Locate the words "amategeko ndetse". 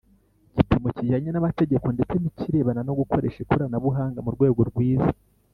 1.41-2.15